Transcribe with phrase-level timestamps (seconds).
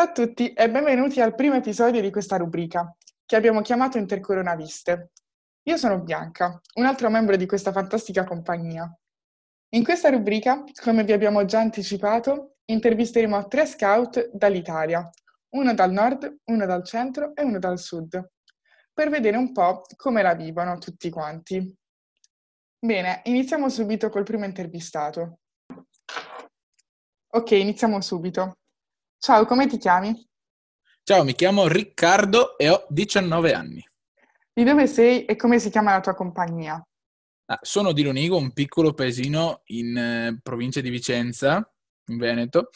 [0.00, 2.96] Ciao a tutti e benvenuti al primo episodio di questa rubrica,
[3.26, 5.10] che abbiamo chiamato Intercoronaviste.
[5.64, 8.90] Io sono Bianca, un altro membro di questa fantastica compagnia.
[9.74, 15.06] In questa rubrica, come vi abbiamo già anticipato, intervisteremo tre scout dall'Italia,
[15.50, 18.26] uno dal nord, uno dal centro e uno dal sud,
[18.94, 21.76] per vedere un po' come la vivono tutti quanti.
[22.78, 25.40] Bene, iniziamo subito col primo intervistato.
[27.32, 28.59] Ok, iniziamo subito.
[29.22, 30.18] Ciao, come ti chiami?
[31.02, 33.86] Ciao, mi chiamo Riccardo e ho 19 anni.
[34.50, 36.82] Di dove sei e come si chiama la tua compagnia?
[37.44, 41.70] Ah, sono di Lonigo, un piccolo paesino in eh, provincia di Vicenza,
[42.06, 42.70] in Veneto,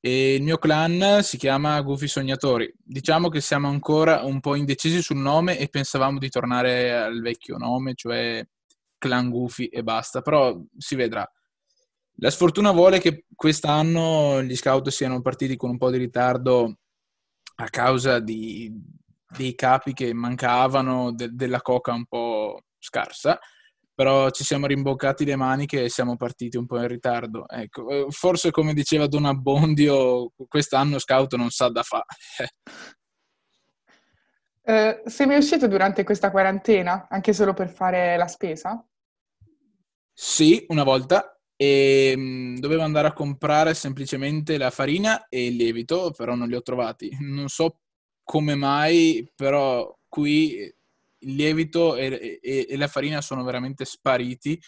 [0.00, 2.72] e il mio clan si chiama Gufi Sognatori.
[2.74, 7.58] Diciamo che siamo ancora un po' indecisi sul nome e pensavamo di tornare al vecchio
[7.58, 8.42] nome, cioè
[8.96, 11.30] Clan Gufi e basta, però si vedrà.
[12.16, 16.76] La sfortuna vuole che quest'anno gli scout siano partiti con un po' di ritardo
[17.56, 18.72] a causa di,
[19.36, 23.38] dei capi che mancavano, de, della coca un po' scarsa,
[23.94, 27.48] però ci siamo rimboccati le maniche e siamo partiti un po' in ritardo.
[27.48, 32.04] Ecco, eh, forse come diceva Don Abbondio, quest'anno scout non sa da fare.
[34.64, 38.80] Eh, sei mai uscito durante questa quarantena, anche solo per fare la spesa?
[40.12, 46.10] Sì, una volta, e mm, dovevo andare a comprare semplicemente la farina e il lievito,
[46.10, 47.16] però non li ho trovati.
[47.20, 47.78] Non so
[48.24, 54.60] come mai, però qui il lievito e, e, e la farina sono veramente spariti,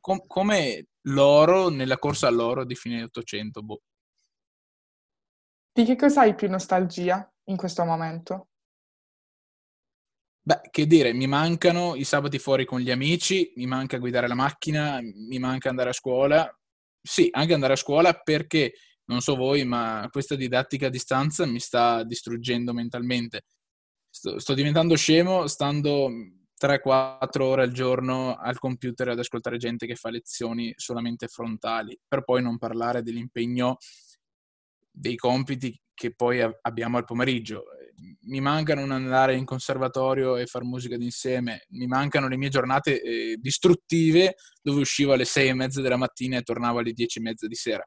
[0.00, 3.62] com- come l'oro nella corsa all'oro di fine 800.
[3.62, 3.82] Boh.
[5.70, 8.48] Di che cosa hai più nostalgia in questo momento?
[10.48, 14.34] Beh, che dire, mi mancano i sabati fuori con gli amici, mi manca guidare la
[14.34, 16.50] macchina, mi manca andare a scuola.
[17.02, 18.72] Sì, anche andare a scuola perché,
[19.10, 23.42] non so voi, ma questa didattica a distanza mi sta distruggendo mentalmente.
[24.08, 26.10] Sto, sto diventando scemo stando
[26.58, 32.24] 3-4 ore al giorno al computer ad ascoltare gente che fa lezioni solamente frontali, per
[32.24, 33.76] poi non parlare dell'impegno
[34.90, 37.64] dei compiti che poi abbiamo al pomeriggio
[38.28, 43.00] mi manca non andare in conservatorio e far musica d'insieme, mi mancano le mie giornate
[43.00, 47.22] eh, distruttive dove uscivo alle sei e mezza della mattina e tornavo alle dieci e
[47.22, 47.84] mezza di sera.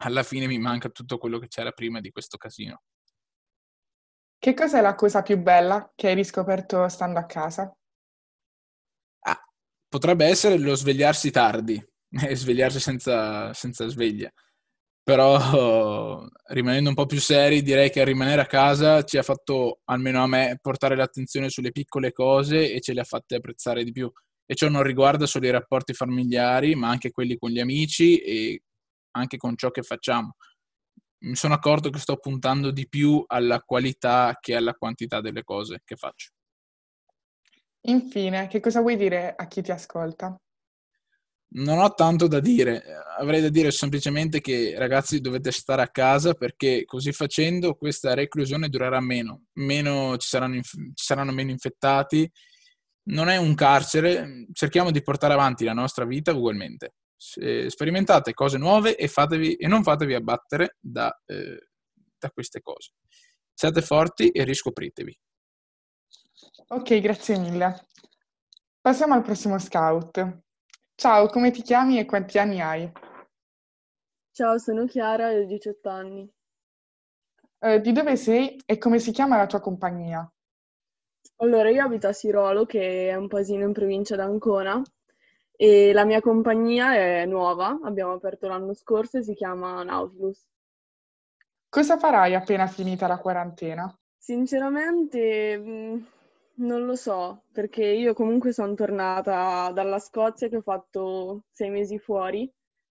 [0.00, 2.82] Alla fine mi manca tutto quello che c'era prima di questo casino.
[4.38, 7.72] Che cos'è la cosa più bella che hai riscoperto stando a casa?
[9.20, 9.44] Ah,
[9.88, 14.32] potrebbe essere lo svegliarsi tardi e svegliarsi senza, senza sveglia
[15.08, 20.22] però rimanendo un po' più seri direi che rimanere a casa ci ha fatto, almeno
[20.22, 24.12] a me, portare l'attenzione sulle piccole cose e ce le ha fatte apprezzare di più.
[24.44, 28.64] E ciò non riguarda solo i rapporti familiari, ma anche quelli con gli amici e
[29.12, 30.36] anche con ciò che facciamo.
[31.24, 35.80] Mi sono accorto che sto puntando di più alla qualità che alla quantità delle cose
[35.86, 36.32] che faccio.
[37.86, 40.38] Infine, che cosa vuoi dire a chi ti ascolta?
[41.50, 42.82] Non ho tanto da dire,
[43.16, 48.68] avrei da dire semplicemente che ragazzi dovete stare a casa perché così facendo questa reclusione
[48.68, 52.30] durerà meno, meno ci, saranno, ci saranno meno infettati,
[53.04, 56.94] non è un carcere, cerchiamo di portare avanti la nostra vita ugualmente.
[57.16, 61.68] Sperimentate cose nuove e, fatevi, e non fatevi abbattere da, eh,
[62.18, 62.92] da queste cose.
[63.54, 65.18] Siate forti e riscopritevi.
[66.68, 67.86] Ok, grazie mille.
[68.80, 70.46] Passiamo al prossimo scout.
[71.00, 72.90] Ciao, come ti chiami e quanti anni hai?
[74.32, 76.28] Ciao, sono Chiara e ho 18 anni.
[77.60, 80.28] Eh, di dove sei e come si chiama la tua compagnia?
[81.36, 84.82] Allora, io abito a Sirolo, che è un paesino in provincia d'Ancona,
[85.52, 90.48] e la mia compagnia è nuova, abbiamo aperto l'anno scorso e si chiama Nautilus.
[91.68, 93.96] Cosa farai appena finita la quarantena?
[94.16, 95.98] Sinceramente, mm,
[96.58, 101.98] non lo so, perché io comunque sono tornata dalla Scozia che ho fatto sei mesi
[101.98, 102.50] fuori,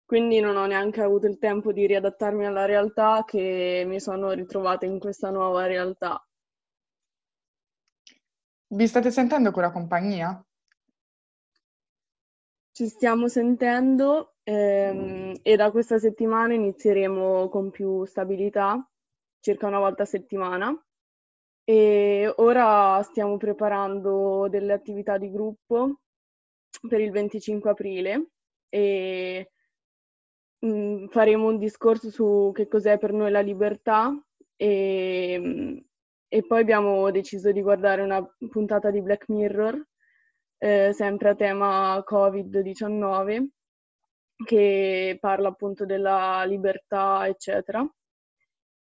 [0.05, 4.85] quindi non ho neanche avuto il tempo di riadattarmi alla realtà che mi sono ritrovata
[4.85, 6.23] in questa nuova realtà.
[8.71, 10.43] Vi state sentendo con la compagnia?
[12.71, 18.87] Ci stiamo sentendo ehm, e da questa settimana inizieremo con più stabilità,
[19.41, 20.88] circa una volta a settimana
[21.69, 25.99] e ora stiamo preparando delle attività di gruppo
[26.87, 28.29] per il 25 aprile
[28.69, 29.51] e
[30.57, 34.11] mh, faremo un discorso su che cos'è per noi la libertà
[34.55, 35.85] e,
[36.27, 39.79] e poi abbiamo deciso di guardare una puntata di Black Mirror,
[40.57, 43.47] eh, sempre a tema Covid-19,
[44.43, 47.87] che parla appunto della libertà, eccetera.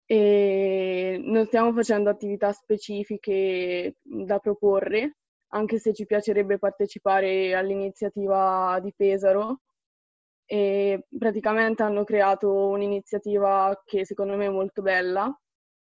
[0.06, 5.18] E non stiamo facendo attività specifiche da proporre,
[5.50, 9.62] anche se ci piacerebbe partecipare all'iniziativa di Pesaro.
[10.48, 15.36] E praticamente hanno creato un'iniziativa che secondo me è molto bella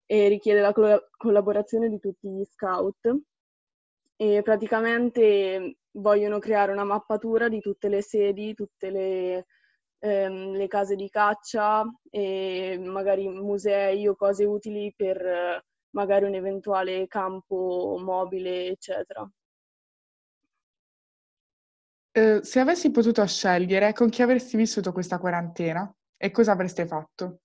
[0.06, 3.16] e richiede la col- collaborazione di tutti gli scout.
[4.16, 9.46] E praticamente vogliono creare una mappatura di tutte le sedi, tutte le
[10.04, 16.34] ehm, le case di caccia e magari musei o cose utili per eh, magari un
[16.34, 19.30] eventuale campo mobile, eccetera.
[22.16, 27.40] Eh, se avessi potuto scegliere, con chi avresti vissuto questa quarantena e cosa avreste fatto?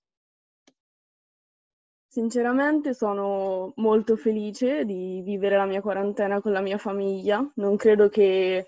[2.11, 8.09] Sinceramente sono molto felice di vivere la mia quarantena con la mia famiglia, non credo
[8.09, 8.67] che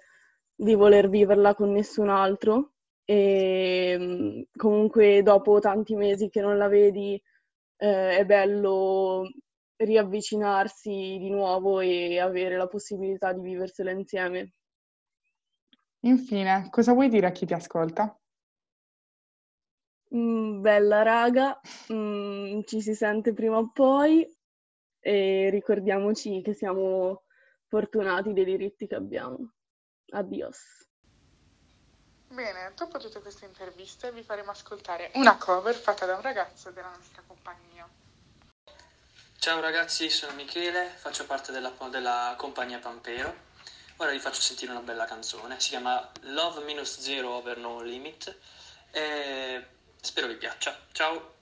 [0.56, 2.74] di voler viverla con nessun altro,
[3.12, 7.22] e comunque dopo tanti mesi che non la vedi
[7.76, 9.30] eh, è bello
[9.76, 14.54] riavvicinarsi di nuovo e avere la possibilità di viversela insieme.
[16.04, 18.18] Infine, cosa vuoi dire a chi ti ascolta?
[20.16, 21.60] Mm, bella raga,
[21.92, 24.26] mm, ci si sente prima o poi
[25.02, 27.24] e ricordiamoci che siamo
[27.68, 29.52] fortunati dei diritti che abbiamo.
[30.12, 30.91] Adios.
[32.32, 36.88] Bene, dopo tutte queste interviste vi faremo ascoltare una cover fatta da un ragazzo della
[36.88, 37.86] nostra compagnia.
[39.38, 43.36] Ciao ragazzi, sono Michele, faccio parte della, della compagnia Pampero.
[43.98, 48.34] Ora vi faccio sentire una bella canzone, si chiama Love Minus Zero Over No Limit
[48.92, 49.68] e
[50.00, 50.74] spero vi piaccia.
[50.94, 51.41] Ciao!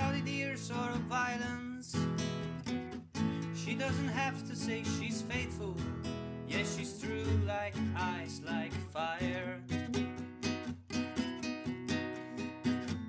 [0.00, 1.96] Without the tears or violence.
[3.54, 5.76] She doesn't have to say she's faithful,
[6.48, 9.60] yes, she's true like ice, like fire.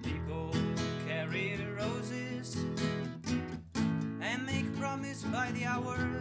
[0.03, 0.51] People
[1.07, 2.57] carry roses
[4.21, 6.20] and make promise by the hours.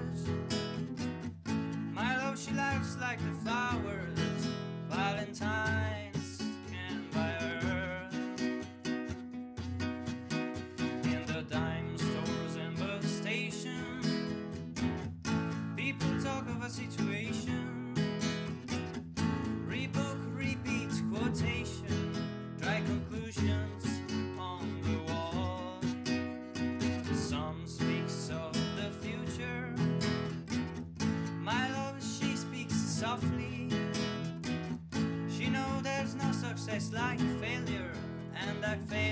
[36.80, 37.90] taste like failure
[38.34, 39.09] and I fail.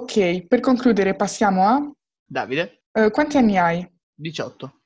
[0.00, 1.92] Ok, per concludere passiamo a...
[2.24, 3.84] Davide, Eh, quanti anni hai?
[4.14, 4.82] 18.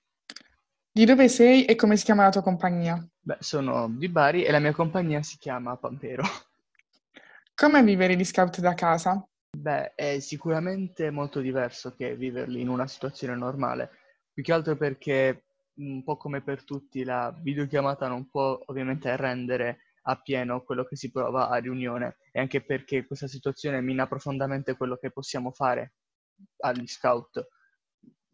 [0.90, 3.07] Di dove sei e come si chiama la tua compagnia?
[3.21, 6.23] Beh, sono di Bari e la mia compagnia si chiama Pampero.
[7.54, 9.23] Come vivere gli scout da casa?
[9.54, 13.90] Beh, è sicuramente molto diverso che viverli in una situazione normale,
[14.33, 19.82] più che altro perché un po' come per tutti la videochiamata non può ovviamente rendere
[20.02, 24.97] appieno quello che si prova a riunione e anche perché questa situazione mina profondamente quello
[24.97, 25.94] che possiamo fare
[26.59, 27.49] agli scout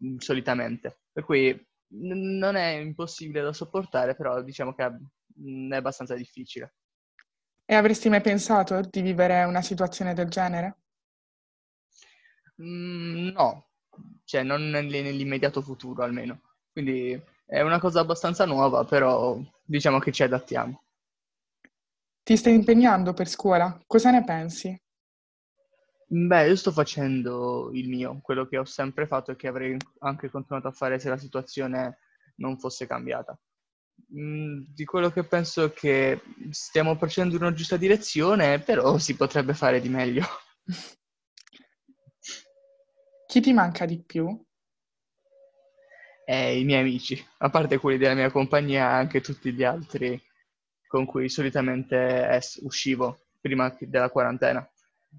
[0.04, 1.00] mm, solitamente.
[1.12, 4.90] Per cui non è impossibile da sopportare, però diciamo che
[5.40, 6.74] mm, è abbastanza difficile.
[7.64, 10.76] E avresti mai pensato di vivere una situazione del genere?
[12.62, 13.68] Mm, no,
[14.24, 16.40] cioè non nell'immediato futuro almeno.
[16.72, 20.82] Quindi è una cosa abbastanza nuova, però diciamo che ci adattiamo.
[22.28, 23.82] Ti stai impegnando per scuola?
[23.86, 24.78] Cosa ne pensi?
[26.08, 30.28] Beh, io sto facendo il mio, quello che ho sempre fatto e che avrei anche
[30.28, 32.00] continuato a fare se la situazione
[32.34, 33.34] non fosse cambiata.
[34.14, 36.20] Mm, di quello che penso è che
[36.50, 40.26] stiamo procedendo in una giusta direzione, però si potrebbe fare di meglio.
[43.26, 44.38] Chi ti manca di più?
[46.26, 50.27] Eh, I miei amici, a parte quelli della mia compagnia, anche tutti gli altri
[50.88, 54.68] con cui solitamente uscivo prima della quarantena.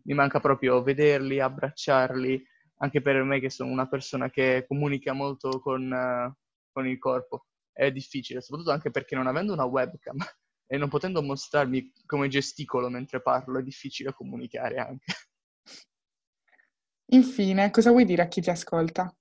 [0.04, 2.46] Mi manca proprio vederli, abbracciarli,
[2.80, 6.34] anche per me che sono una persona che comunica molto con, uh,
[6.72, 7.46] con il corpo.
[7.72, 10.18] È difficile, soprattutto anche perché non avendo una webcam
[10.68, 15.14] e non potendo mostrarmi come gesticolo mentre parlo, è difficile comunicare anche.
[17.12, 19.16] Infine, cosa vuoi dire a chi ti ascolta?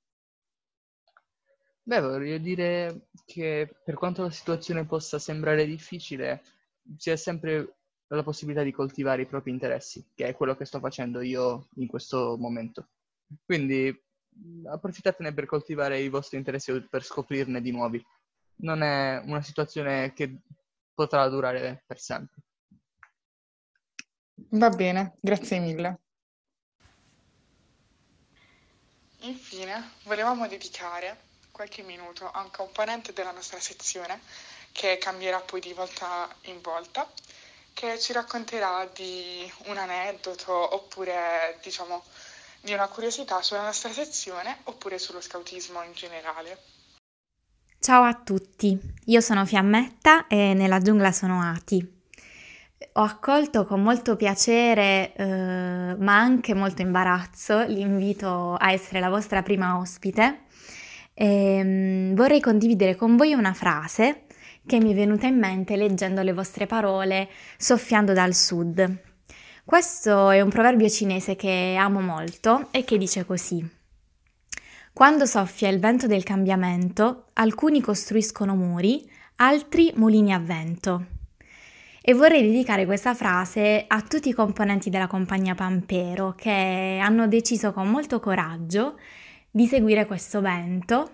[1.88, 6.42] Beh, vorrei dire che per quanto la situazione possa sembrare difficile,
[6.98, 7.76] c'è sempre
[8.08, 11.86] la possibilità di coltivare i propri interessi, che è quello che sto facendo io in
[11.86, 12.88] questo momento.
[13.42, 13.90] Quindi
[14.66, 18.06] approfittatene per coltivare i vostri interessi o per scoprirne di nuovi.
[18.56, 20.40] Non è una situazione che
[20.92, 22.42] potrà durare per sempre.
[24.50, 26.00] Va bene, grazie mille.
[29.20, 31.27] Infine, volevamo dedicare
[31.58, 34.20] qualche minuto a un componente della nostra sezione
[34.70, 37.04] che cambierà poi di volta in volta,
[37.74, 42.04] che ci racconterà di un aneddoto oppure diciamo
[42.60, 46.62] di una curiosità sulla nostra sezione oppure sullo scautismo in generale.
[47.80, 51.96] Ciao a tutti, io sono Fiammetta e nella giungla sono Ati.
[52.92, 55.24] Ho accolto con molto piacere, eh,
[55.98, 60.46] ma anche molto imbarazzo, l'invito a essere la vostra prima ospite.
[61.20, 64.26] Ehm, vorrei condividere con voi una frase
[64.64, 68.98] che mi è venuta in mente leggendo le vostre parole soffiando dal sud.
[69.64, 73.68] Questo è un proverbio cinese che amo molto e che dice così.
[74.92, 81.06] Quando soffia il vento del cambiamento, alcuni costruiscono muri, altri mulini a vento.
[82.00, 87.72] E vorrei dedicare questa frase a tutti i componenti della compagnia Pampero che hanno deciso
[87.72, 88.96] con molto coraggio
[89.50, 91.10] di seguire questo vento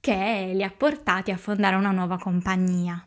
[0.00, 3.02] che li ha portati a fondare una nuova compagnia.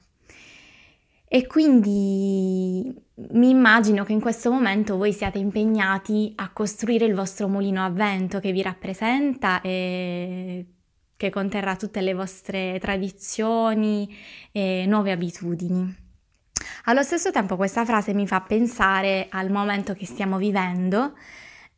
[1.34, 2.94] E quindi
[3.32, 7.90] mi immagino che in questo momento voi siate impegnati a costruire il vostro mulino a
[7.90, 10.66] vento che vi rappresenta e
[11.16, 14.14] che conterrà tutte le vostre tradizioni
[14.52, 15.96] e nuove abitudini.
[16.86, 21.14] Allo stesso tempo questa frase mi fa pensare al momento che stiamo vivendo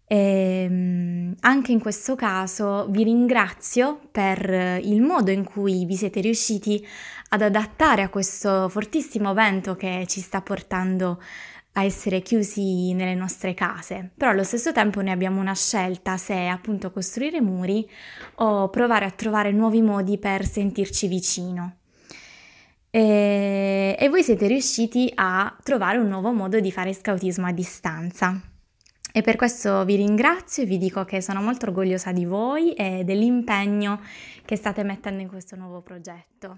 [0.06, 6.20] e ehm, anche in questo caso vi ringrazio per il modo in cui vi siete
[6.22, 6.86] riusciti
[7.30, 11.20] ad adattare a questo fortissimo vento che ci sta portando
[11.76, 16.48] a essere chiusi nelle nostre case, però allo stesso tempo ne abbiamo una scelta se
[16.48, 17.90] appunto costruire muri
[18.36, 21.78] o provare a trovare nuovi modi per sentirci vicino.
[22.92, 28.40] E, e voi siete riusciti a trovare un nuovo modo di fare scautismo a distanza.
[29.16, 33.04] E per questo vi ringrazio e vi dico che sono molto orgogliosa di voi e
[33.04, 34.02] dell'impegno
[34.44, 36.58] che state mettendo in questo nuovo progetto.